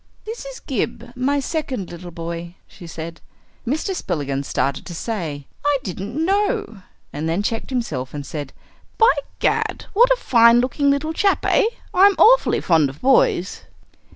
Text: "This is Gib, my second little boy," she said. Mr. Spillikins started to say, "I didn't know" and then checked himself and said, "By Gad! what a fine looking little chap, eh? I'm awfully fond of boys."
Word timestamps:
"This 0.25 0.47
is 0.47 0.59
Gib, 0.59 1.11
my 1.15 1.39
second 1.39 1.91
little 1.91 2.09
boy," 2.09 2.55
she 2.67 2.87
said. 2.87 3.21
Mr. 3.67 3.93
Spillikins 3.95 4.47
started 4.47 4.83
to 4.87 4.95
say, 4.95 5.45
"I 5.63 5.77
didn't 5.83 6.15
know" 6.25 6.81
and 7.13 7.29
then 7.29 7.43
checked 7.43 7.69
himself 7.69 8.11
and 8.11 8.25
said, 8.25 8.51
"By 8.97 9.13
Gad! 9.37 9.85
what 9.93 10.09
a 10.09 10.15
fine 10.19 10.59
looking 10.59 10.89
little 10.89 11.13
chap, 11.13 11.45
eh? 11.45 11.65
I'm 11.93 12.13
awfully 12.15 12.61
fond 12.61 12.89
of 12.89 12.99
boys." 12.99 13.61